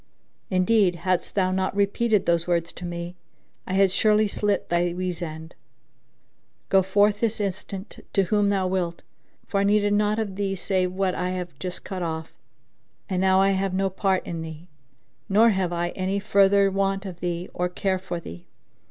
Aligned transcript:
Indeed, 0.49 0.95
haddest 0.95 1.35
thou 1.35 1.51
not 1.51 1.75
repeated 1.75 2.25
those 2.25 2.47
words 2.47 2.73
to 2.73 2.85
me, 2.85 3.17
I 3.67 3.73
had 3.73 3.91
surely 3.91 4.27
slit 4.27 4.67
thy 4.69 4.93
weasand. 4.95 5.53
Go 6.69 6.81
forth 6.81 7.19
this 7.19 7.39
instant 7.39 7.99
to 8.13 8.23
whom 8.23 8.49
thou 8.49 8.65
wilt, 8.65 9.03
for 9.45 9.59
I 9.59 9.63
needed 9.63 9.93
naught 9.93 10.17
of 10.17 10.37
thee 10.37 10.55
save 10.55 10.91
what 10.91 11.13
I 11.13 11.29
have 11.29 11.53
just 11.59 11.83
cut 11.83 12.01
off; 12.01 12.33
and 13.09 13.21
now 13.21 13.41
I 13.41 13.51
have 13.51 13.75
no 13.75 13.91
part 13.91 14.25
in 14.25 14.41
thee, 14.41 14.69
nor 15.29 15.51
have 15.51 15.71
I 15.71 15.89
any 15.89 16.17
further 16.17 16.71
want 16.71 17.05
of 17.05 17.19
thee 17.19 17.47
or 17.53 17.69
care 17.69 17.99
for 17.99 18.19
thee. 18.19 18.47